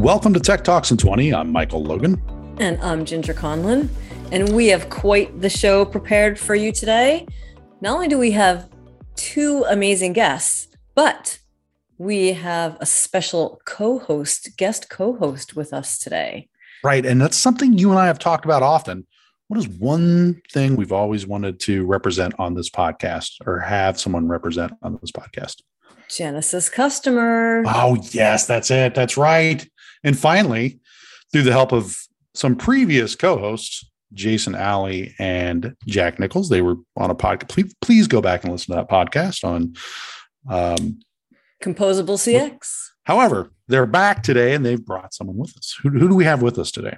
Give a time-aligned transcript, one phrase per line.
[0.00, 1.34] Welcome to Tech Talks in 20.
[1.34, 2.22] I'm Michael Logan.
[2.58, 3.90] And I'm Ginger Conlon.
[4.32, 7.26] And we have quite the show prepared for you today.
[7.82, 8.70] Not only do we have
[9.16, 11.38] two amazing guests, but
[11.98, 16.48] we have a special co host, guest co host with us today.
[16.82, 17.04] Right.
[17.04, 19.06] And that's something you and I have talked about often.
[19.48, 24.28] What is one thing we've always wanted to represent on this podcast or have someone
[24.28, 25.56] represent on this podcast?
[26.08, 27.64] Genesys customer.
[27.66, 28.94] Oh, yes, that's it.
[28.94, 29.68] That's right.
[30.04, 30.80] And finally,
[31.32, 31.96] through the help of
[32.34, 37.48] some previous co hosts, Jason Alley and Jack Nichols, they were on a podcast.
[37.48, 39.74] Please, please go back and listen to that podcast on
[40.48, 41.00] um,
[41.62, 42.88] Composable CX.
[43.04, 45.76] However, they're back today and they've brought someone with us.
[45.82, 46.96] Who, who do we have with us today?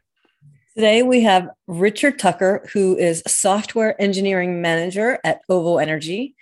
[0.74, 6.34] Today we have Richard Tucker, who is software engineering manager at Ovo Energy.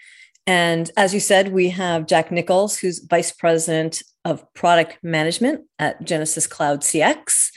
[0.46, 6.02] And as you said, we have Jack Nichols, who's vice president of product management at
[6.02, 7.50] Genesys Cloud CX.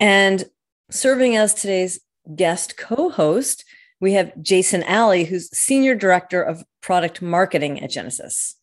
[0.00, 0.44] And
[0.90, 2.00] serving as today's
[2.34, 3.64] guest co host,
[4.00, 8.54] we have Jason Alley, who's senior director of product marketing at Genesys.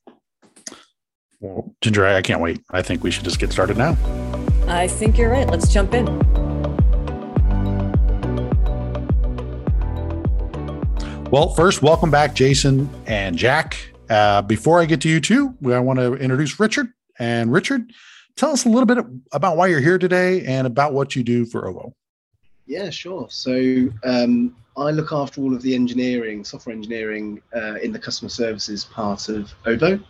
[1.40, 2.62] Well, Ginger, I can't wait.
[2.70, 3.98] I think we should just get started now.
[4.68, 5.50] I think you're right.
[5.50, 6.31] Let's jump in.
[11.32, 13.94] Well, first, welcome back, Jason and Jack.
[14.10, 16.90] Uh, before I get to you two, I want to introduce Richard.
[17.20, 17.94] And Richard,
[18.36, 18.98] tell us a little bit
[19.32, 21.96] about why you're here today and about what you do for OVO.
[22.66, 23.28] Yeah, sure.
[23.30, 28.28] So um, I look after all of the engineering, software engineering uh, in the customer
[28.28, 30.02] services part of OVO.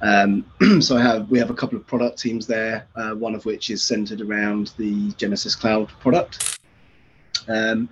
[0.00, 0.44] Um,
[0.80, 3.70] so I have we have a couple of product teams there, uh, one of which
[3.70, 6.58] is centered around the Genesys Cloud product.
[7.46, 7.88] Um,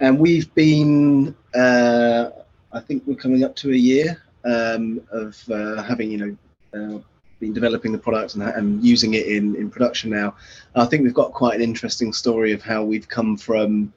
[0.00, 2.30] and we've been uh,
[2.72, 6.36] I think we're coming up to a year um, of uh, having you know
[6.96, 6.98] uh,
[7.40, 10.34] been developing the product and, and, using it in in production now.
[10.74, 13.92] I think we've got quite an interesting story of how we've come from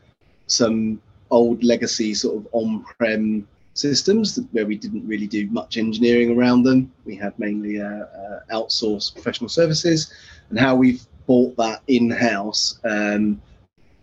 [0.47, 6.63] some old legacy sort of on-prem systems where we didn't really do much engineering around
[6.63, 6.91] them.
[7.05, 10.13] We had mainly uh, uh, outsourced professional services,
[10.50, 13.41] and how we've bought that in-house um,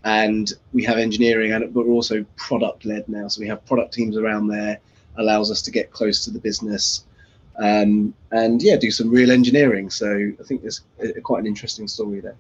[0.05, 3.27] and we have engineering and but we're also product led now.
[3.29, 4.79] So we have product teams around there
[5.17, 7.05] allows us to get close to the business
[7.59, 9.91] um, and yeah do some real engineering.
[9.91, 12.37] So i think there's a, quite an interesting story there.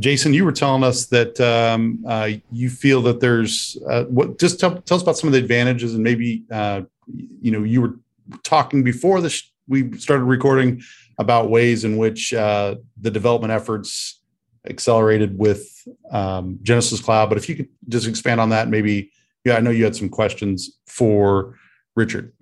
[0.00, 4.58] Jason you were telling us that um, uh, you feel that there's uh, what just
[4.58, 7.94] tell, tell us about some of the advantages and maybe uh, you know you were
[8.42, 10.82] talking before this we started recording
[11.18, 14.20] about ways in which uh, the development efforts
[14.68, 17.28] accelerated with um, Genesys Cloud.
[17.28, 19.10] But if you could just expand on that, maybe,
[19.44, 21.56] yeah, I know you had some questions for
[21.96, 22.32] Richard.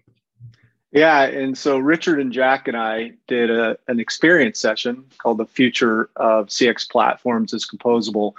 [0.93, 5.47] Yeah, and so Richard and Jack and I did a, an experience session called "The
[5.47, 8.35] Future of CX Platforms is Composable,"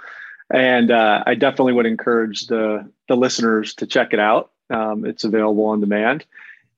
[0.52, 4.52] and uh, I definitely would encourage the the listeners to check it out.
[4.70, 6.24] Um, it's available on demand.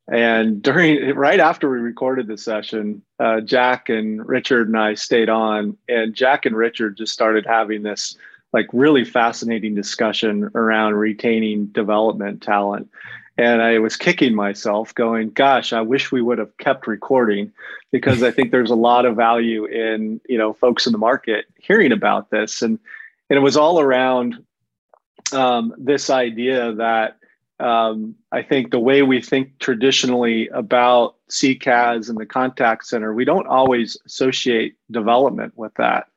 [0.09, 5.29] And during right after we recorded the session, uh, Jack and Richard and I stayed
[5.29, 8.17] on, and Jack and Richard just started having this
[8.53, 12.89] like really fascinating discussion around retaining development talent.
[13.37, 17.53] And I was kicking myself, going, "Gosh, I wish we would have kept recording,"
[17.91, 21.47] because I think there's a lot of value in you know folks in the market
[21.59, 22.79] hearing about this, and
[23.29, 24.43] and it was all around
[25.33, 27.16] um, this idea that
[27.59, 33.25] um, I think the way we think traditionally about CCaaS and the contact center, we
[33.25, 36.09] don't always associate development with that.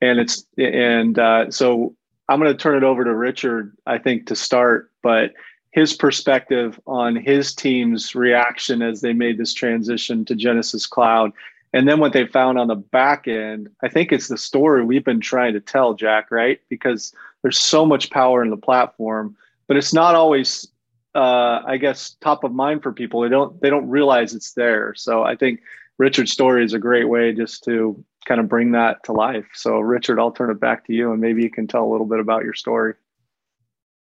[0.00, 1.96] And it's and uh, so
[2.28, 5.32] I'm going to turn it over to Richard, I think, to start, but
[5.72, 11.32] his perspective on his team's reaction as they made this transition to Genesys Cloud.
[11.72, 15.04] And then what they found on the back end, I think it's the story we've
[15.04, 16.60] been trying to tell, Jack, right?
[16.68, 17.12] Because
[17.42, 20.68] there's so much power in the platform, but it's not always
[21.14, 23.20] uh, I guess top of mind for people.
[23.20, 24.94] They don't they don't realize it's there.
[24.96, 25.60] So I think
[25.98, 29.46] Richard's story is a great way just to kind of bring that to life.
[29.54, 32.06] So Richard, I'll turn it back to you, and maybe you can tell a little
[32.06, 32.94] bit about your story.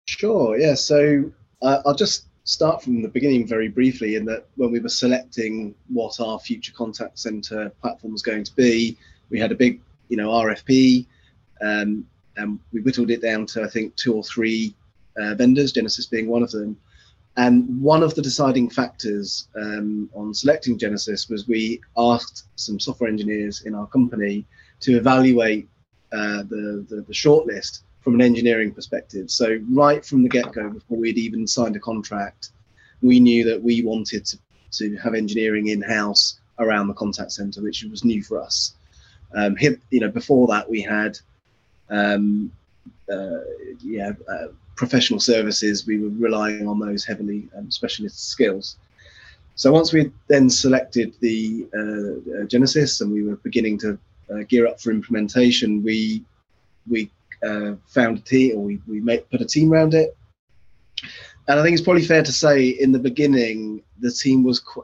[0.05, 0.57] Sure.
[0.57, 0.75] Yeah.
[0.75, 1.31] So
[1.61, 4.15] uh, I'll just start from the beginning very briefly.
[4.15, 8.55] In that when we were selecting what our future contact center platform was going to
[8.55, 8.97] be,
[9.29, 11.05] we had a big you know RFP,
[11.61, 12.05] um,
[12.35, 14.75] and we whittled it down to I think two or three
[15.17, 16.77] uh, vendors, Genesys being one of them.
[17.37, 23.09] And one of the deciding factors um, on selecting Genesys was we asked some software
[23.09, 24.43] engineers in our company
[24.79, 25.69] to evaluate
[26.11, 29.29] uh, the, the, the shortlist from an engineering perspective.
[29.29, 32.49] So right from the get-go, before we'd even signed a contract,
[33.03, 34.39] we knew that we wanted to,
[34.71, 38.73] to have engineering in-house around the contact center, which was new for us.
[39.35, 39.55] Um,
[39.91, 41.19] you know, before that we had,
[41.89, 42.51] um,
[43.11, 43.41] uh,
[43.83, 45.85] yeah, uh, professional services.
[45.85, 48.77] We were relying on those heavily um, specialist skills.
[49.55, 53.97] So once we then selected the uh, uh, Genesys and we were beginning to
[54.31, 56.23] uh, gear up for implementation, we
[56.87, 57.11] we
[57.45, 60.15] uh, found a team, or we we made, put a team around it.
[61.47, 64.83] And I think it's probably fair to say, in the beginning, the team was qu-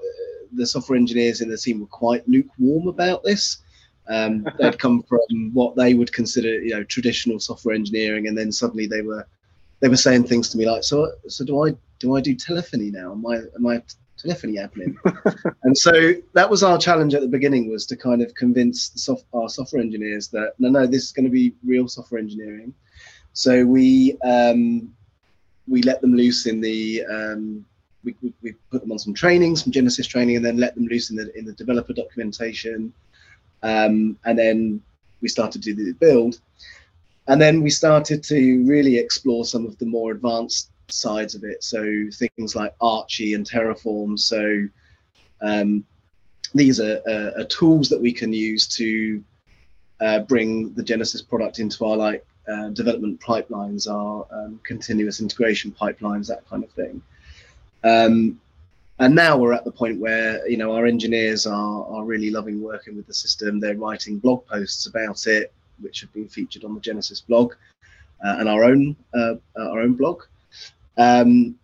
[0.54, 3.58] the software engineers in the team were quite lukewarm about this.
[4.10, 8.52] Um, they'd come from what they would consider, you know, traditional software engineering, and then
[8.52, 9.28] suddenly they were
[9.84, 12.90] they were saying things to me like, "So, so do I do I do telephony
[12.90, 13.12] now?
[13.12, 13.84] Am I am I
[14.18, 14.96] telephony admin?"
[15.64, 19.00] and so that was our challenge at the beginning was to kind of convince the
[19.00, 22.74] soft, our software engineers that no, no, this is going to be real software engineering.
[23.34, 24.90] So we um,
[25.68, 27.66] we let them loose in the um,
[28.06, 30.88] we, we, we, put them on some training, some Genesys training, and then let them
[30.88, 32.94] loose in the in the developer documentation.
[33.64, 34.82] Um, and then
[35.20, 36.40] we started to do the build,
[37.28, 41.64] and then we started to really explore some of the more advanced sides of it.
[41.64, 44.20] So things like Archy and Terraform.
[44.20, 44.68] So
[45.42, 45.86] um,
[46.54, 49.24] these are, uh, are, tools that we can use to
[50.02, 55.72] uh, bring the Genesys product into our like uh, development pipelines, our um, continuous integration
[55.72, 57.02] pipelines, that kind of thing.
[57.84, 58.40] Um,
[59.00, 62.62] and now we're at the point where you know our engineers are are really loving
[62.62, 63.60] working with the system.
[63.60, 67.54] They're writing blog posts about it, which have been featured on the Genesys blog
[68.24, 70.24] uh, and our own uh, our own blog.
[70.98, 71.56] Um,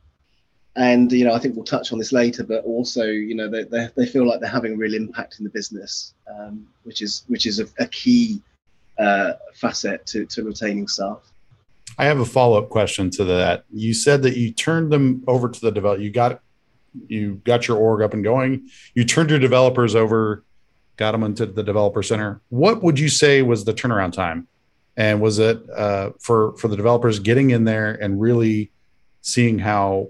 [0.75, 3.63] and you know, I think we'll touch on this later, but also you know they
[3.63, 7.23] they, they feel like they're having a real impact in the business, um, which is
[7.27, 8.41] which is a, a key
[8.97, 11.19] uh, facet to, to retaining staff.
[11.97, 13.65] I have a follow up question to that.
[13.73, 15.99] You said that you turned them over to the develop.
[15.99, 16.41] You got
[17.07, 18.69] you got your org up and going.
[18.93, 20.43] You turned your developers over,
[20.99, 22.41] got them into the developer center.
[22.49, 24.47] What would you say was the turnaround time?
[24.97, 28.71] And was it uh, for for the developers getting in there and really
[29.21, 30.09] seeing how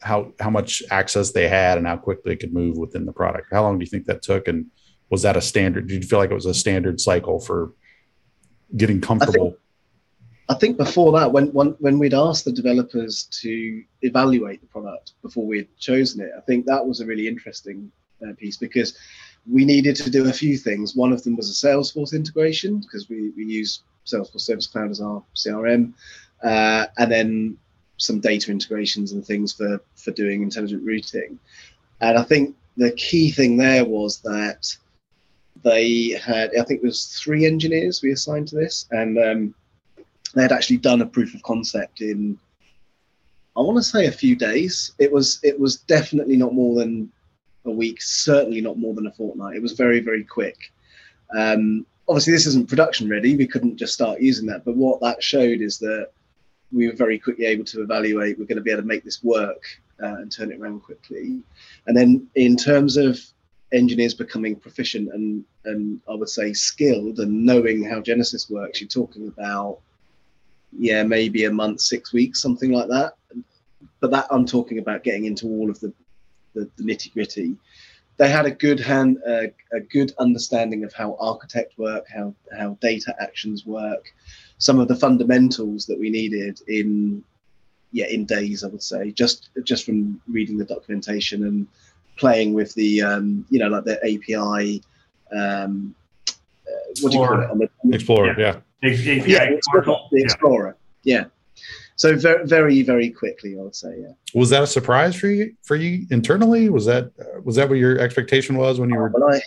[0.00, 3.48] how how much access they had and how quickly they could move within the product?
[3.52, 4.48] How long do you think that took?
[4.48, 4.66] And
[5.10, 5.88] was that a standard?
[5.88, 7.74] Did you feel like it was a standard cycle for
[8.74, 9.48] getting comfortable?
[10.48, 13.52] I think, I think before that, when, when when we'd asked the developers to
[14.00, 17.92] evaluate the product before we had chosen it, I think that was a really interesting
[18.22, 18.96] uh, piece because
[19.48, 20.94] we needed to do a few things.
[20.94, 25.00] One of them was a Salesforce integration because we, we use Salesforce Service Cloud as
[25.00, 25.92] our CRM,
[26.42, 27.58] uh, and then
[27.96, 31.38] some data integrations and things for for doing intelligent routing.
[32.00, 34.76] And I think the key thing there was that
[35.62, 39.54] they had i think it was three engineers we assigned to this and um,
[40.34, 42.38] they had actually done a proof of concept in
[43.56, 47.10] i want to say a few days it was it was definitely not more than
[47.64, 49.56] a week certainly not more than a fortnight.
[49.56, 50.56] It was very very quick.
[51.36, 53.36] Um, obviously this isn't production ready.
[53.36, 54.64] We couldn't just start using that.
[54.64, 56.10] But what that showed is that
[56.72, 59.22] we were very quickly able to evaluate we're going to be able to make this
[59.22, 59.62] work
[60.02, 61.40] uh, and turn it around quickly.
[61.86, 63.20] And then in terms of
[63.72, 68.88] engineers becoming proficient and and I would say skilled and knowing how Genesys works, you're
[68.88, 69.78] talking about
[70.72, 73.14] yeah maybe a month, six weeks, something like that.
[74.00, 75.92] But that I'm talking about getting into all of the
[76.54, 77.56] the, the nitty gritty.
[78.16, 82.76] They had a good hand, uh, a good understanding of how architect work, how how
[82.80, 84.12] data actions work,
[84.58, 87.24] some of the fundamentals that we needed in
[87.92, 91.66] yeah in days I would say just just from reading the documentation and
[92.16, 94.82] playing with the um, you know like the API.
[95.34, 95.94] Um,
[96.28, 97.70] uh, what do you call it?
[97.84, 98.56] The, Explorer, yeah.
[98.82, 98.90] yeah.
[98.90, 101.24] API yeah, the Explorer, yeah.
[102.00, 104.12] So very, very, very quickly, I would say, yeah.
[104.34, 105.54] Was that a surprise for you?
[105.64, 107.12] For you internally, was that
[107.44, 109.12] was that what your expectation was when you were?
[109.14, 109.42] Oh, I,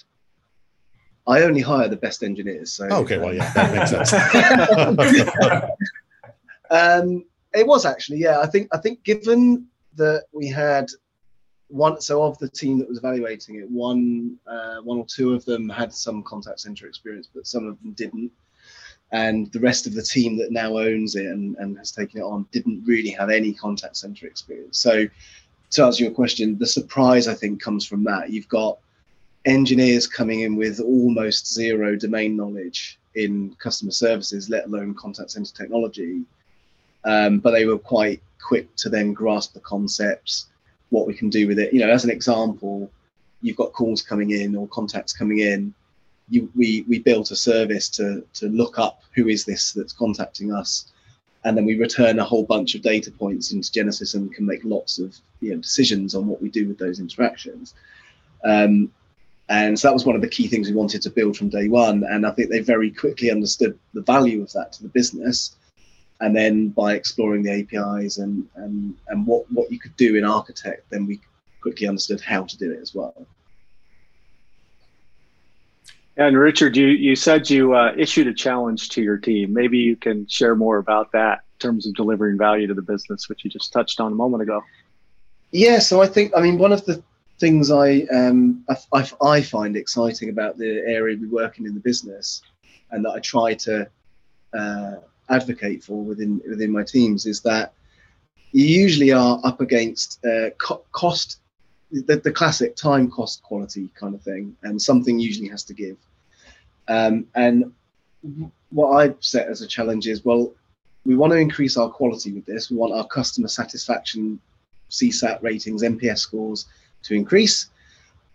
[1.39, 2.72] I only hire the best engineers.
[2.72, 4.13] So oh, okay, well, yeah, that makes sense.
[6.69, 8.39] um, it was actually, yeah.
[8.39, 10.91] I think I think given that we had
[11.69, 15.43] one so of the team that was evaluating it one uh, one or two of
[15.45, 18.31] them had some contact center experience but some of them didn't
[19.13, 22.24] and the rest of the team that now owns it and, and has taken it
[22.24, 25.08] on didn't really have any contact center experience so
[25.70, 28.77] to answer your question the surprise i think comes from that you've got
[29.46, 35.53] engineers coming in with almost zero domain knowledge in customer services let alone contact center
[35.53, 36.24] technology
[37.05, 40.48] um, but they were quite quick to then grasp the concepts
[40.93, 41.74] what we can do with it.
[41.74, 42.89] You know, as an example,
[43.41, 45.74] you've got calls coming in or contacts coming in.
[46.33, 48.05] You, we we built a service to
[48.39, 50.91] to look up who is this that's contacting us,
[51.43, 54.63] and then we return a whole bunch of data points into Genesys and can make
[54.75, 55.09] lots of
[55.41, 57.73] you know decisions on what we do with those interactions.
[58.53, 58.91] Um,
[59.49, 61.67] And so that was one of the key things we wanted to build from day
[61.67, 61.99] one.
[62.11, 65.55] And I think they very quickly understood the value of that to the business.
[66.21, 70.23] And then by exploring the APIs and, and, and what, what you could do in
[70.23, 71.19] Architect, then we
[71.61, 73.15] quickly understood how to do it as well.
[76.15, 79.53] And Richard, you, you said you uh, issued a challenge to your team.
[79.53, 83.27] Maybe you can share more about that in terms of delivering value to the business,
[83.29, 84.63] which you just touched on a moment ago.
[85.51, 87.01] Yeah, so I think, I mean, one of the
[87.39, 91.79] things I, um, I, I find exciting about the area we work in in the
[91.79, 92.43] business
[92.91, 93.89] and that I try to
[94.53, 94.96] uh,
[95.29, 97.74] advocate for within within my teams is that
[98.51, 101.39] you usually are up against uh, co- cost
[102.01, 105.97] the, the classic time cost quality kind of thing and something usually has to give
[106.88, 107.71] um, and
[108.71, 110.51] what i've set as a challenge is well
[111.05, 114.39] we want to increase our quality with this we want our customer satisfaction
[114.89, 116.65] csat ratings nps scores
[117.03, 117.69] to increase.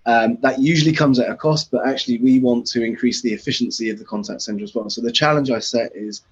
[0.06, 3.90] Um, that usually comes at a cost, but actually we want to increase the efficiency
[3.90, 4.88] of the contact center as well.
[4.88, 6.22] So the challenge I set is,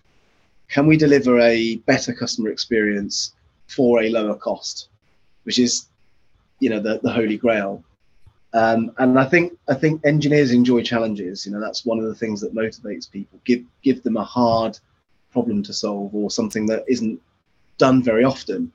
[0.68, 3.35] can we deliver a better customer experience
[3.66, 4.88] for a lower cost,
[5.42, 5.87] which is,
[6.61, 7.83] you know, the, the holy grail.
[8.53, 11.45] Um, and I think I think engineers enjoy challenges.
[11.45, 13.39] You know, that's one of the things that motivates people.
[13.45, 14.79] Give give them a hard
[15.31, 17.21] problem to solve or something that isn't
[17.79, 18.73] done very often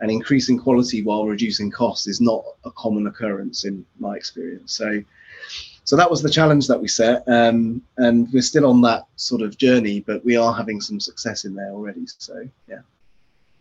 [0.00, 4.72] and increasing quality while reducing costs is not a common occurrence in my experience.
[4.72, 5.02] So,
[5.84, 9.42] so that was the challenge that we set, um, and we're still on that sort
[9.42, 12.06] of journey, but we are having some success in there already.
[12.18, 12.80] So, yeah.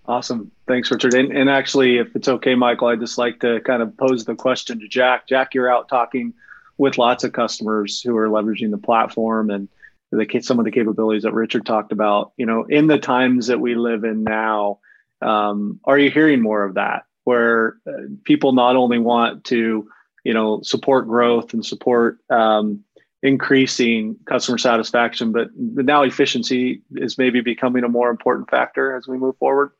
[0.07, 0.51] Awesome.
[0.67, 1.15] Thanks, Richard.
[1.15, 4.35] And, and actually, if it's okay, Michael, I'd just like to kind of pose the
[4.35, 5.27] question to Jack.
[5.27, 6.33] Jack, you're out talking
[6.77, 9.67] with lots of customers who are leveraging the platform and
[10.11, 12.33] the, some of the capabilities that Richard talked about.
[12.37, 14.79] You know, in the times that we live in now,
[15.21, 17.91] um, are you hearing more of that where uh,
[18.23, 19.89] people not only want to
[20.23, 22.83] you know support growth and support um,
[23.21, 29.17] increasing customer satisfaction but now efficiency is maybe becoming a more important factor as we
[29.17, 29.71] move forward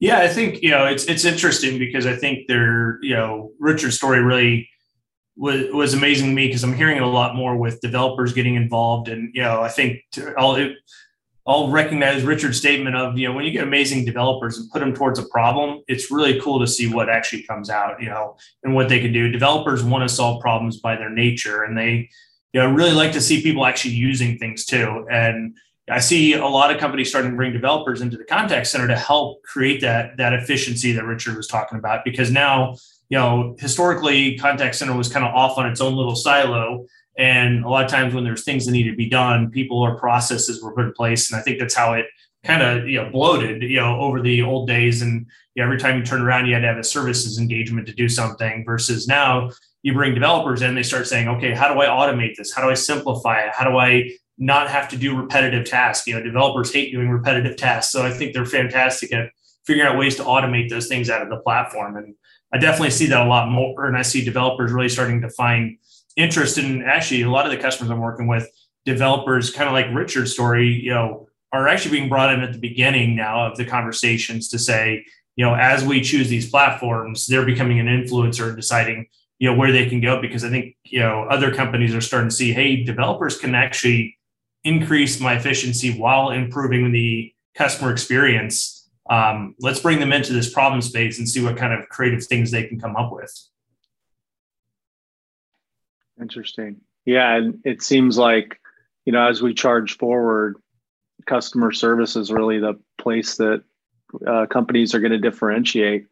[0.00, 3.96] yeah i think you know it's it's interesting because i think there you know richard's
[3.96, 4.68] story really
[5.36, 8.54] was, was amazing to me because i'm hearing it a lot more with developers getting
[8.54, 10.00] involved and you know i think
[10.36, 10.76] all it,
[11.46, 14.94] I'll recognize Richard's statement of, you know, when you get amazing developers and put them
[14.94, 18.74] towards a problem, it's really cool to see what actually comes out, you know, and
[18.74, 19.30] what they can do.
[19.30, 22.08] Developers want to solve problems by their nature and they,
[22.54, 25.06] you know, really like to see people actually using things too.
[25.10, 25.54] And
[25.88, 28.96] I see a lot of companies starting to bring developers into the contact center to
[28.96, 32.74] help create that, that efficiency that Richard was talking about, because now,
[33.10, 36.86] you know, historically contact center was kind of off on its own little silo
[37.16, 39.96] and a lot of times when there's things that need to be done, people or
[39.96, 41.30] processes were put in place.
[41.30, 42.06] And I think that's how it
[42.44, 45.00] kind of you know bloated, you know, over the old days.
[45.02, 47.86] And you know, every time you turn around, you had to have a services engagement
[47.86, 49.50] to do something versus now
[49.82, 52.52] you bring developers in, they start saying, okay, how do I automate this?
[52.52, 53.52] How do I simplify it?
[53.52, 56.06] How do I not have to do repetitive tasks?
[56.06, 57.92] You know, developers hate doing repetitive tasks.
[57.92, 59.30] So I think they're fantastic at
[59.66, 61.96] figuring out ways to automate those things out of the platform.
[61.96, 62.14] And
[62.52, 63.86] I definitely see that a lot more.
[63.86, 65.78] And I see developers really starting to find
[66.16, 68.48] interest in actually a lot of the customers I'm working with,
[68.84, 72.58] developers, kind of like Richard's story, you know, are actually being brought in at the
[72.58, 75.04] beginning now of the conversations to say,
[75.36, 79.06] you know, as we choose these platforms, they're becoming an influencer and deciding,
[79.38, 80.20] you know, where they can go.
[80.20, 84.16] Because I think, you know, other companies are starting to see, hey, developers can actually
[84.64, 88.88] increase my efficiency while improving the customer experience.
[89.10, 92.50] Um, let's bring them into this problem space and see what kind of creative things
[92.50, 93.32] they can come up with.
[96.20, 96.80] Interesting.
[97.04, 98.60] Yeah, and it seems like
[99.04, 100.56] you know as we charge forward,
[101.26, 103.62] customer service is really the place that
[104.26, 106.06] uh, companies are going to differentiate.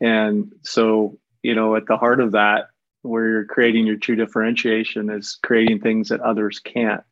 [0.00, 2.68] And so, you know, at the heart of that,
[3.02, 7.02] where you're creating your true differentiation is creating things that others can't.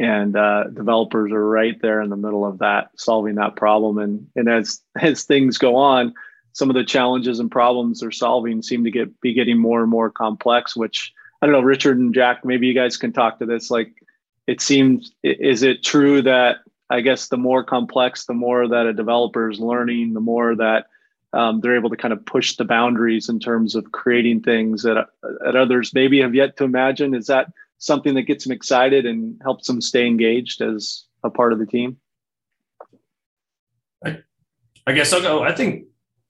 [0.00, 3.98] And uh, developers are right there in the middle of that, solving that problem.
[3.98, 6.14] And and as as things go on,
[6.52, 9.90] some of the challenges and problems they're solving seem to get be getting more and
[9.90, 13.46] more complex, which I don't know, Richard and Jack, maybe you guys can talk to
[13.46, 13.70] this.
[13.70, 13.94] Like,
[14.46, 16.58] it seems, is it true that
[16.90, 20.86] I guess the more complex, the more that a developer is learning, the more that
[21.32, 25.06] um, they're able to kind of push the boundaries in terms of creating things that,
[25.44, 27.14] that others maybe have yet to imagine.
[27.14, 31.52] Is that something that gets them excited and helps them stay engaged as a part
[31.52, 31.96] of the team?
[34.04, 34.18] I,
[34.86, 35.42] I guess I'll go.
[35.42, 35.86] I think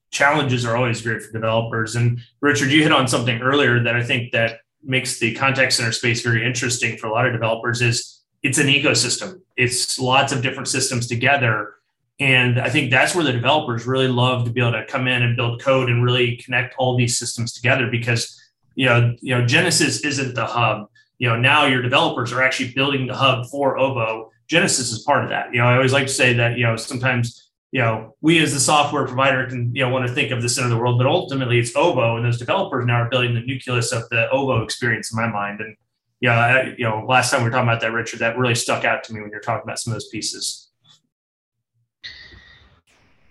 [0.09, 1.95] challenges are always great for developers.
[1.95, 5.91] And Richard, you hit on something earlier that I think that makes the contact center
[5.91, 9.41] space very interesting for a lot of developers is it's an ecosystem.
[9.55, 11.75] It's lots of different systems together.
[12.19, 15.21] And I think that's where the developers really love to be able to come in
[15.21, 18.37] and build code and really connect all these systems together because
[18.75, 20.87] you know, you know, Genesys isn't the hub.
[21.21, 24.31] You know, now your developers are actually building the hub for Ovo.
[24.51, 25.53] genesys is part of that.
[25.53, 28.55] You know, I always like to say that, you know, sometimes, you know, we as
[28.55, 30.97] the software provider can, you know, want to think of the center of the world,
[30.97, 34.63] but ultimately it's Ovo and those developers now are building the nucleus of the Ovo
[34.63, 35.61] experience in my mind.
[35.61, 35.75] And
[36.21, 38.83] yeah, I, you know, last time we were talking about that, Richard, that really stuck
[38.83, 40.71] out to me when you're talking about some of those pieces.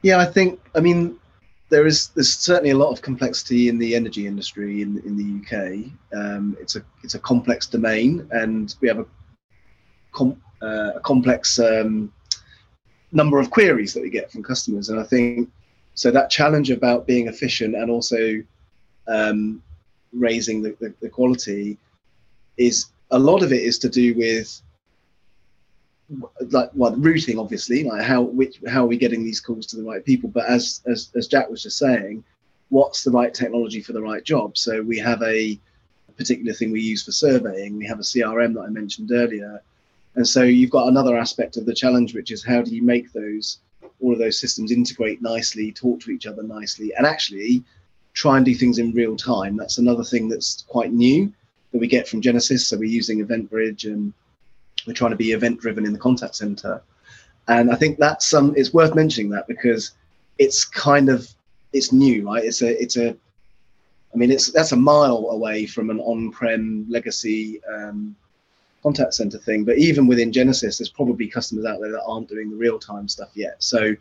[0.02, 1.18] Yeah, I think, I mean,
[1.70, 5.28] there is there's certainly a lot of complexity in the energy industry in in the
[5.40, 5.92] UK.
[6.12, 9.06] Um, it's a it's a complex domain, and we have a
[10.12, 12.12] com, uh, a complex um,
[13.12, 14.88] number of queries that we get from customers.
[14.88, 15.48] And I think
[15.94, 18.42] so that challenge about being efficient and also
[19.06, 19.62] um,
[20.12, 21.78] raising the, the, the quality
[22.56, 24.60] is a lot of it is to do with
[26.50, 29.82] like well routing obviously like how which how are we getting these calls to the
[29.82, 30.28] right people?
[30.28, 32.24] But as as as jack was just saying
[32.68, 34.56] what's the right technology for the right job?
[34.56, 35.58] So we have a
[36.16, 37.76] particular thing we use for surveying.
[37.76, 39.62] We have a crm that i mentioned earlier.
[40.16, 43.12] And so you've got another aspect of the challenge which is how do you make
[43.12, 43.58] those
[44.00, 47.62] all of those systems integrate nicely talk to each other nicely and actually
[48.14, 49.56] try and do things in real time.
[49.56, 51.32] That's another thing that's quite new
[51.72, 52.60] that we get from genesys.
[52.60, 54.12] So we're using eventbridge and
[54.87, 56.82] we're trying to be event driven in the contact center.
[57.49, 59.92] And I think that's um, it's worth mentioning that because
[60.38, 61.28] it's kind of,
[61.72, 62.44] it's new, right?
[62.44, 63.16] It's a, it's a,
[64.12, 68.16] I mean, it's, that's a mile away from an on-prem legacy um,
[68.82, 69.64] contact center thing.
[69.64, 73.30] But even within genesys there's probably customers out there that aren't doing the real-time stuff
[73.34, 73.62] yet.
[73.62, 73.94] So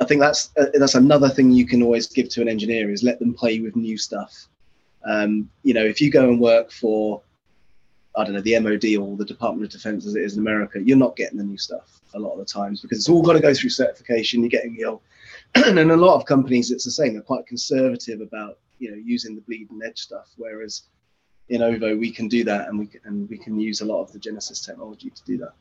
[0.00, 3.02] I think that's uh, that's another thing you can always give to an engineer is
[3.02, 4.48] let them play with new stuff.
[5.04, 7.22] Um, you know, if you go and work for
[8.16, 10.80] I don't know, the MOD or the Department of Defense as it is in America,
[10.80, 13.32] you're not getting the new stuff a lot of the times because it's all got
[13.32, 14.40] to go through certification.
[14.40, 15.00] You're getting you know,
[15.66, 17.14] and in a lot of companies, it's the same.
[17.14, 20.82] They're quite conservative about you know using the bleeding edge stuff, whereas
[21.48, 24.02] in Ovo we can do that, and we can, and we can use a lot
[24.02, 25.52] of the Genesys technology to do that.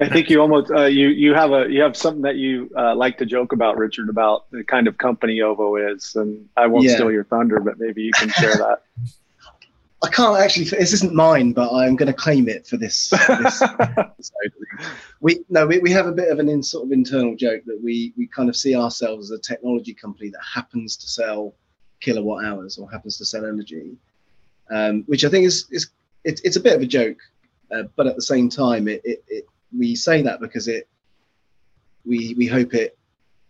[0.00, 2.96] I think you almost uh, you you have a you have something that you uh,
[2.96, 6.84] like to joke about, Richard, about the kind of company Ovo is, and I won't
[6.84, 6.94] yeah.
[6.94, 8.82] steal your thunder, but maybe you can share that.
[10.04, 10.64] I can't actually.
[10.66, 13.08] This isn't mine, but I'm going to claim it for this.
[13.08, 13.62] For this
[15.20, 17.80] we no, we, we have a bit of an in, sort of internal joke that
[17.82, 21.54] we we kind of see ourselves as a technology company that happens to sell
[22.00, 23.96] kilowatt hours or happens to sell energy,
[24.70, 25.90] um, which I think is is
[26.24, 27.18] it, it's a bit of a joke,
[27.74, 29.44] uh, but at the same time, it, it, it
[29.76, 30.88] we say that because it
[32.04, 32.98] we we hope it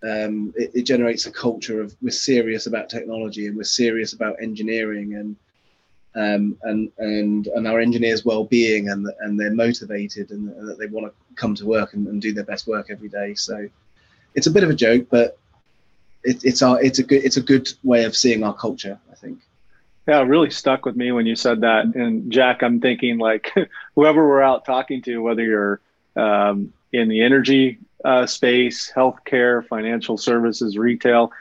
[0.02, 4.36] um, it, it, generates a culture of we're serious about technology and we're serious about
[4.42, 5.34] engineering and
[6.16, 11.06] um, and and and our engineers' well-being and and they're motivated and, that they want
[11.06, 13.34] to come to work and, and, do their best work every day.
[13.34, 13.68] So
[14.34, 15.38] it's a bit of a joke, but
[16.22, 18.98] it, it's our it's a good it's a good way of seeing our culture.
[19.10, 19.40] I think.
[20.06, 21.86] Yeah, it really stuck with me when you said that.
[21.94, 23.52] And Jack, I'm thinking like
[23.94, 25.80] whoever we're out talking to, whether you're
[26.14, 31.32] um, in the energy uh, space, healthcare, financial services, retail,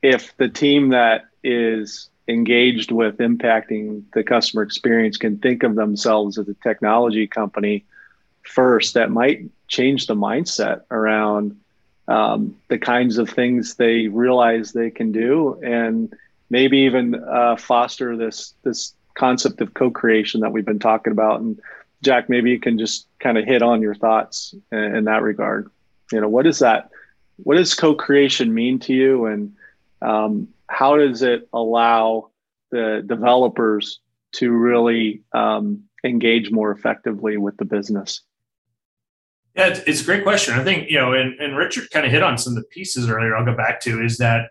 [0.00, 6.38] if the team that is engaged with impacting the customer experience can think of themselves
[6.38, 7.84] as a technology company
[8.42, 11.56] first that might change the mindset around
[12.08, 16.14] um, the kinds of things they realize they can do and
[16.50, 21.40] maybe even uh, foster this this concept of co-creation that we've been talking about.
[21.40, 21.60] And
[22.02, 25.70] jack maybe you can just kind of hit on your thoughts in, in that regard.
[26.12, 26.90] You know what does that
[27.36, 29.26] what does co-creation mean to you?
[29.26, 29.56] And
[30.02, 32.30] um, how does it allow
[32.70, 34.00] the developers
[34.32, 38.22] to really um, engage more effectively with the business?
[39.54, 40.54] Yeah, it's, a great question.
[40.54, 43.08] I think, you know, and, and Richard kind of hit on some of the pieces
[43.08, 44.50] earlier I'll go back to is that,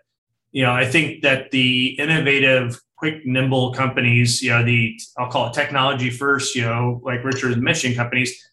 [0.50, 5.48] you know, I think that the innovative, quick, nimble companies, you know, the, I'll call
[5.48, 8.48] it technology first, you know, like Richard mentioned companies,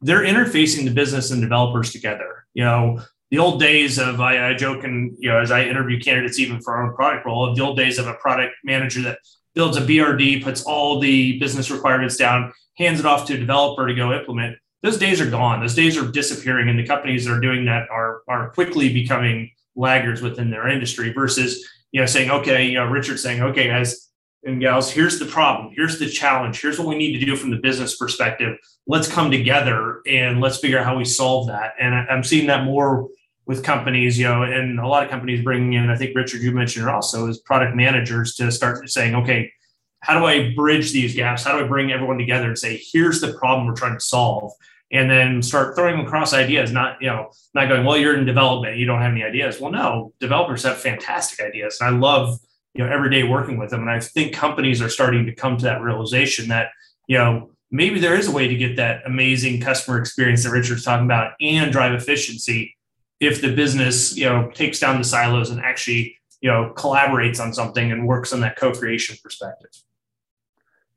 [0.00, 2.46] they're interfacing the business and developers together.
[2.54, 3.00] You know,
[3.32, 6.60] the old days of I, I joke and you know as I interview candidates even
[6.60, 9.18] for our own product role of the old days of a product manager that
[9.54, 13.86] builds a BRD, puts all the business requirements down, hands it off to a developer
[13.86, 14.58] to go implement.
[14.82, 15.60] Those days are gone.
[15.60, 19.50] Those days are disappearing, and the companies that are doing that are are quickly becoming
[19.74, 21.10] laggards within their industry.
[21.10, 24.10] Versus you know saying, okay, you know Richard saying, okay, guys
[24.44, 27.50] and gals, here's the problem, here's the challenge, here's what we need to do from
[27.50, 28.58] the business perspective.
[28.86, 31.74] Let's come together and let's figure out how we solve that.
[31.80, 33.08] And I'm seeing that more
[33.46, 36.52] with companies, you know, and a lot of companies bringing in, I think Richard, you
[36.52, 39.52] mentioned it also, is product managers to start saying, okay,
[40.00, 41.44] how do I bridge these gaps?
[41.44, 44.52] How do I bring everyone together and say, here's the problem we're trying to solve?
[44.90, 48.76] And then start throwing across ideas, not, you know, not going, well, you're in development,
[48.76, 49.58] you don't have any ideas.
[49.60, 51.78] Well, no, developers have fantastic ideas.
[51.80, 52.38] And I love
[52.74, 55.56] you know every day working with them and i think companies are starting to come
[55.56, 56.70] to that realization that
[57.06, 60.84] you know maybe there is a way to get that amazing customer experience that richard's
[60.84, 62.76] talking about and drive efficiency
[63.22, 67.52] if the business you know takes down the silos and actually you know collaborates on
[67.52, 69.70] something and works on that co-creation perspective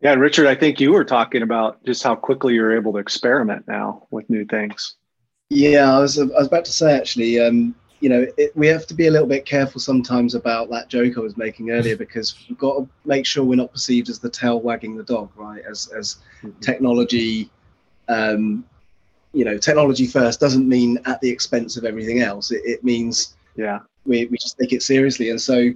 [0.02, 3.64] yeah richard i think you were talking about just how quickly you're able to experiment
[3.68, 4.96] now with new things
[5.50, 8.86] yeah i was, I was about to say actually um, you know, it, we have
[8.88, 12.36] to be a little bit careful sometimes about that joke I was making earlier because
[12.48, 15.64] we've got to make sure we're not perceived as the tail wagging the dog, right?
[15.68, 16.60] As as mm-hmm.
[16.60, 17.50] technology,
[18.08, 18.66] um,
[19.36, 22.52] you know, technology first doesn't mean at the expense of everything else.
[22.52, 25.72] It, it means yeah, we we just take it seriously, and so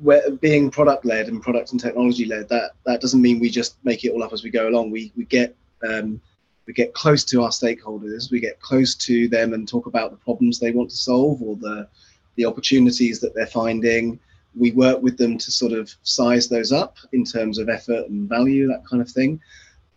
[0.00, 2.48] we're being product led and product and technology led.
[2.48, 4.92] That that doesn't mean we just make it all up as we go along.
[4.92, 5.56] We we get
[5.88, 6.20] um,
[6.68, 10.18] we get close to our stakeholders, we get close to them and talk about the
[10.18, 11.88] problems they want to solve or the
[12.36, 14.20] the opportunities that they're finding.
[14.54, 18.28] We work with them to sort of size those up in terms of effort and
[18.28, 19.40] value, that kind of thing.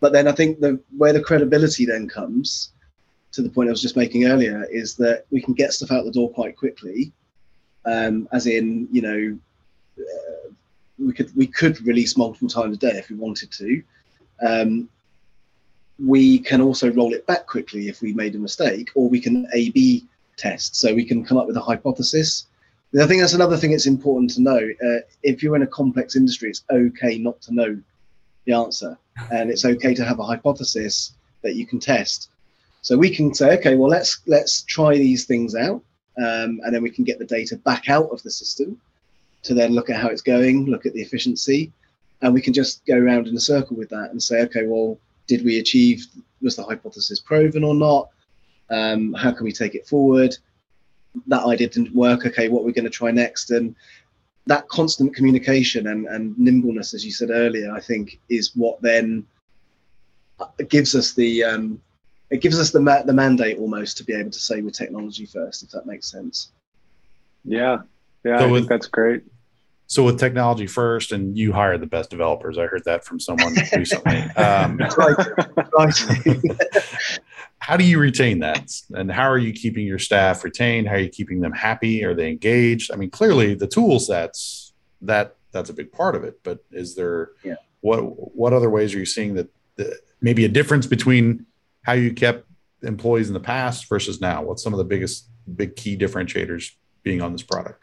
[0.02, 2.72] But then I think the where the credibility then comes
[3.30, 6.04] to the point I was just making earlier is that we can get stuff out
[6.04, 7.12] the door quite quickly,
[7.84, 9.38] um, as in you know
[10.04, 10.48] uh,
[10.98, 13.82] we could we could release multiple times a day if we wanted to.
[14.44, 14.88] Um,
[16.04, 19.46] we can also roll it back quickly if we made a mistake, or we can
[19.54, 20.04] A B
[20.36, 20.74] test.
[20.74, 22.46] So we can come up with a hypothesis.
[23.00, 24.62] I think that's another thing it's important to know.
[24.86, 27.80] Uh, if you're in a complex industry, it's okay not to know
[28.46, 28.98] the answer,
[29.30, 32.30] and it's okay to have a hypothesis that you can test.
[32.82, 35.82] So we can say, okay, well let's let's try these things out,
[36.18, 38.80] um, and then we can get the data back out of the system
[39.42, 41.72] to then look at how it's going, look at the efficiency,
[42.22, 44.98] and we can just go around in a circle with that and say, okay, well
[45.28, 46.06] did we achieve
[46.40, 48.08] was the hypothesis proven or not?
[48.70, 50.36] Um, how can we take it forward?
[51.26, 52.26] That idea didn't work.
[52.26, 53.50] Okay what we're we going to try next?
[53.50, 53.76] And
[54.46, 59.24] that constant communication and, and nimbleness as you said earlier i think is what then
[60.68, 61.80] gives us the um,
[62.30, 65.26] it gives us the ma- the mandate almost to be able to say with technology
[65.26, 66.50] first if that makes sense
[67.44, 67.78] yeah
[68.24, 69.22] yeah so i with, think that's great
[69.92, 72.56] so with technology first, and you hire the best developers.
[72.56, 74.22] I heard that from someone recently.
[74.36, 74.78] Um,
[77.62, 80.88] how do you retain that, and how are you keeping your staff retained?
[80.88, 82.04] How are you keeping them happy?
[82.04, 82.90] Are they engaged?
[82.92, 84.72] I mean, clearly the tools that's
[85.02, 86.40] that that's a big part of it.
[86.42, 87.54] But is there yeah.
[87.80, 88.00] what
[88.36, 91.46] what other ways are you seeing that the, maybe a difference between
[91.82, 92.46] how you kept
[92.82, 94.42] employees in the past versus now?
[94.42, 96.72] What's some of the biggest big key differentiators
[97.04, 97.78] being on this product?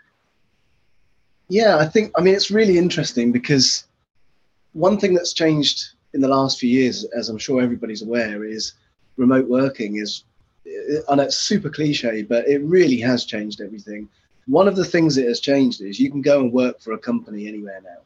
[1.48, 3.88] Yeah, I think, I mean, it's really interesting because
[4.74, 8.74] one thing that's changed in the last few years, as I'm sure everybody's aware, is
[9.20, 10.24] remote working is,
[11.10, 14.10] I know it's super cliche, but it really has changed everything.
[14.48, 16.98] One of the things it has changed is you can go and work for a
[16.98, 18.02] company anywhere now.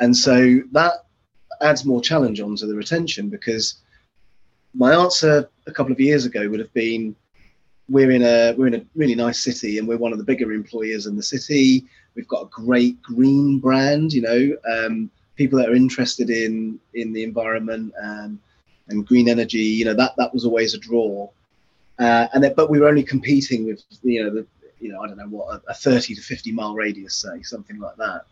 [0.00, 1.04] And so that
[1.60, 3.74] adds more challenge onto the retention because
[4.74, 7.14] my answer a couple of years ago would have been
[7.88, 10.52] we're in a we're in a really nice city and we're one of the bigger
[10.52, 15.68] employers in the city We've got a great green brand, you know, um, people that
[15.68, 18.38] are interested in in the environment and
[18.88, 19.58] and green energy.
[19.58, 21.28] You know, that that was always a draw.
[21.98, 24.46] Uh, and but we were only competing with you know the
[24.80, 27.78] you know I don't know what a, a 30 to 50 mile radius, say something
[27.78, 28.22] like that.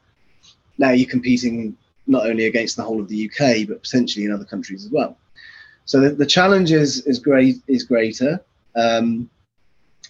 [0.78, 4.44] Now you're competing not only against the whole of the UK but potentially in other
[4.44, 5.16] countries as well.
[5.84, 8.40] So the, the challenge is is great is greater,
[8.74, 9.28] um,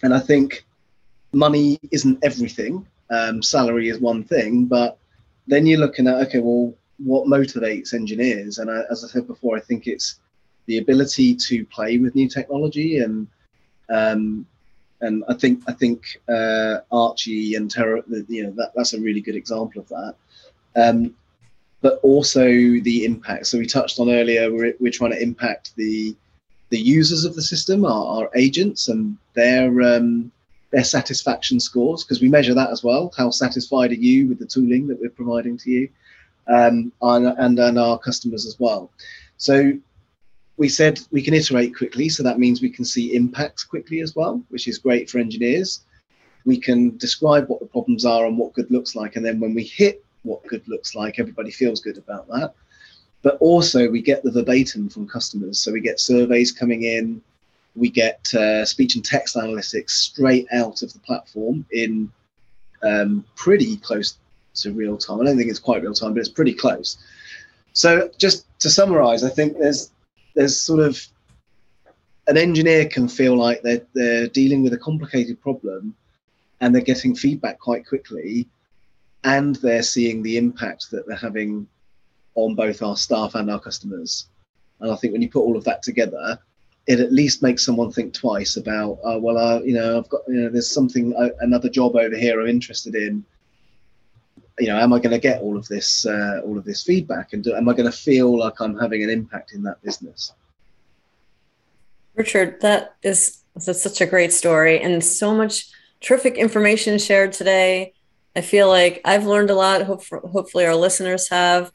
[0.03, 0.65] and I think
[1.33, 4.97] money isn't everything um, salary is one thing, but
[5.47, 8.57] then you're looking at okay, well, what motivates engineers?
[8.57, 10.19] And I, as I said before, I think it's
[10.65, 13.27] the ability to play with new technology and
[13.89, 14.45] um,
[15.01, 19.21] and I think I think uh, Archy and Terra, you know, that, that's a really
[19.21, 20.15] good example of that.
[20.75, 21.15] Um,
[21.81, 23.47] but also the impact.
[23.47, 26.15] So we touched on earlier, we're, we're trying to impact the
[26.69, 30.31] the users of the system, our, our agents, and their um,
[30.71, 33.11] their satisfaction scores because we measure that as well.
[33.17, 35.89] How satisfied are you with the tooling that we're providing to you,
[36.47, 38.91] um, and, and and our customers as well.
[39.37, 39.73] So
[40.61, 44.15] we said we can iterate quickly, so that means we can see impacts quickly as
[44.15, 45.81] well, which is great for engineers.
[46.45, 49.53] We can describe what the problems are and what good looks like, and then when
[49.53, 52.53] we hit what good looks like, everybody feels good about that.
[53.23, 57.21] But also, we get the verbatim from customers, so we get surveys coming in
[57.75, 62.11] we get uh, speech and text analytics straight out of the platform in
[62.83, 64.17] um, pretty close
[64.55, 65.21] to real time.
[65.21, 66.97] I don't think it's quite real time, but it's pretty close.
[67.73, 69.91] So just to summarize, I think there's
[70.35, 70.99] there's sort of
[72.27, 75.95] an engineer can feel like they're, they're dealing with a complicated problem
[76.59, 78.47] and they're getting feedback quite quickly
[79.23, 81.67] and they're seeing the impact that they're having
[82.35, 84.27] on both our staff and our customers.
[84.79, 86.39] And I think when you put all of that together,
[86.87, 90.21] it at least makes someone think twice about, uh, well, uh, you know, I've got,
[90.27, 93.23] you know, there's something, uh, another job over here I'm interested in.
[94.61, 97.33] You know, am I going to get all of this, uh, all of this feedback,
[97.33, 100.33] and do, am I going to feel like I'm having an impact in that business?
[102.15, 105.69] Richard, that is that's such a great story and so much
[105.99, 107.93] terrific information shared today.
[108.35, 109.81] I feel like I've learned a lot.
[109.83, 111.71] Hope hopefully our listeners have.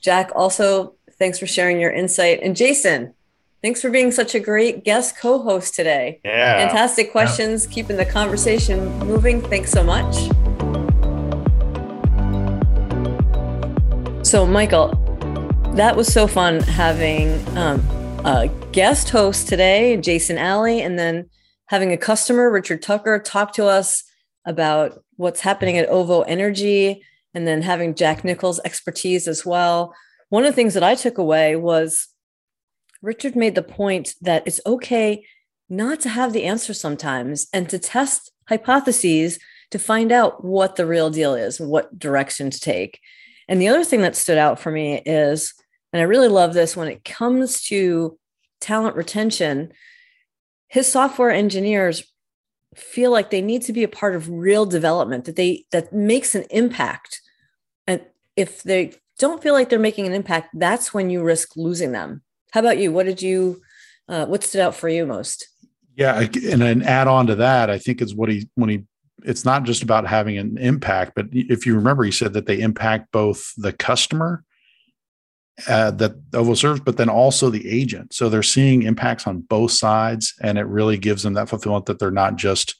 [0.00, 3.14] Jack, also thanks for sharing your insight, and Jason,
[3.62, 6.20] Thanks for being such a great guest co host today.
[6.24, 6.66] Yeah.
[6.66, 7.72] Fantastic questions, yeah.
[7.72, 9.40] keeping the conversation moving.
[9.40, 10.16] Thanks so much.
[14.32, 14.88] So, Michael,
[15.74, 17.80] that was so fun having um,
[18.24, 21.28] a guest host today, Jason Alley, and then
[21.66, 24.02] having a customer, Richard Tucker, talk to us
[24.46, 27.02] about what's happening at OVO Energy,
[27.34, 29.94] and then having Jack Nichols' expertise as well.
[30.30, 32.08] One of the things that I took away was
[33.02, 35.26] Richard made the point that it's okay
[35.68, 39.38] not to have the answer sometimes and to test hypotheses
[39.72, 42.98] to find out what the real deal is, what direction to take.
[43.48, 45.54] And the other thing that stood out for me is,
[45.92, 48.18] and I really love this when it comes to
[48.60, 49.72] talent retention,
[50.68, 52.04] his software engineers
[52.74, 56.34] feel like they need to be a part of real development that they that makes
[56.34, 57.20] an impact.
[57.86, 58.00] And
[58.36, 62.22] if they don't feel like they're making an impact, that's when you risk losing them.
[62.52, 62.92] How about you?
[62.92, 63.60] What did you,
[64.08, 65.48] uh, what stood out for you most?
[65.94, 68.84] Yeah, and an add on to that, I think is what he when he.
[69.24, 72.60] It's not just about having an impact, but if you remember, he said that they
[72.60, 74.44] impact both the customer
[75.68, 78.14] uh, that Ovo serves, but then also the agent.
[78.14, 81.98] So they're seeing impacts on both sides, and it really gives them that fulfillment that
[81.98, 82.74] they're not just,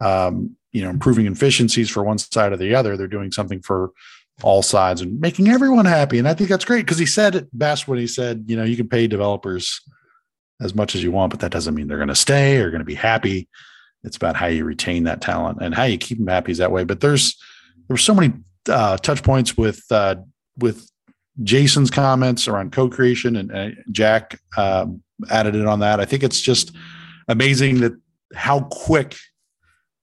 [0.00, 2.96] um, you know, improving efficiencies for one side or the other.
[2.96, 3.92] They're doing something for
[4.42, 6.18] all sides and making everyone happy.
[6.18, 8.64] And I think that's great because he said it best when he said, you know,
[8.64, 9.80] you can pay developers
[10.60, 12.80] as much as you want, but that doesn't mean they're going to stay or going
[12.80, 13.48] to be happy.
[14.08, 16.72] It's about how you retain that talent and how you keep them happy is that
[16.72, 16.82] way.
[16.84, 17.36] But there's
[17.86, 18.32] there's so many
[18.68, 20.16] uh, touch points with uh,
[20.56, 20.90] with
[21.44, 26.00] Jason's comments around co-creation and uh, Jack um, added it on that.
[26.00, 26.74] I think it's just
[27.28, 27.92] amazing that
[28.34, 29.16] how quick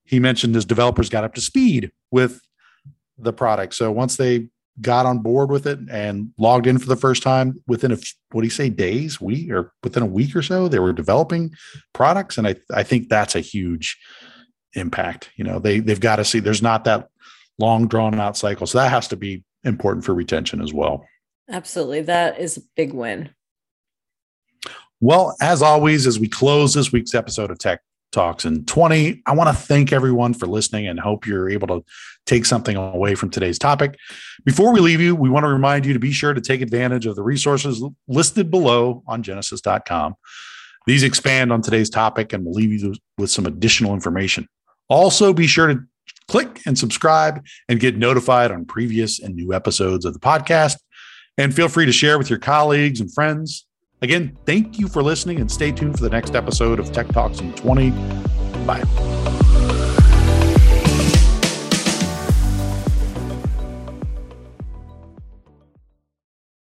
[0.04, 2.40] he mentioned his developers got up to speed with
[3.18, 3.74] the product.
[3.74, 4.48] So once they
[4.80, 7.96] got on board with it and logged in for the first time within a
[8.32, 11.50] what do you say days week or within a week or so they were developing
[11.92, 12.38] products.
[12.38, 13.98] And i i think that's a huge
[14.74, 17.08] impact you know they they've got to see there's not that
[17.58, 18.66] long drawn out cycle.
[18.66, 21.06] So that has to be important for retention as well.
[21.50, 22.02] Absolutely.
[22.02, 23.30] That is a big win.
[25.00, 27.80] Well as always as we close this week's episode of tech
[28.12, 31.84] talks in 20 i want to thank everyone for listening and hope you're able to
[32.26, 33.96] take something away from today's topic.
[34.44, 37.06] Before we leave you, we want to remind you to be sure to take advantage
[37.06, 40.14] of the resources listed below on genesys.com.
[40.86, 44.48] These expand on today's topic and will leave you with some additional information.
[44.88, 45.80] Also, be sure to
[46.28, 50.76] click and subscribe and get notified on previous and new episodes of the podcast.
[51.38, 53.65] And feel free to share with your colleagues and friends.
[54.02, 57.40] Again, thank you for listening and stay tuned for the next episode of Tech Talks
[57.40, 57.90] in 20.
[58.66, 59.15] Bye.